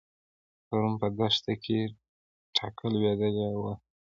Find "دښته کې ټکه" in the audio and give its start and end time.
1.17-2.87